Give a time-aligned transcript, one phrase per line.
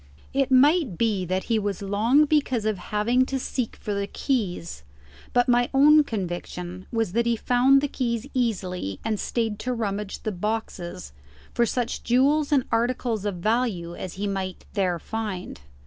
[0.33, 4.81] It might be that he was long because of having to seek for the keys;
[5.31, 10.23] but my own conviction was that he found the keys easily and stayed to rummage
[10.23, 11.13] the boxes
[11.53, 15.61] for such jewels and articles of value as he might there find.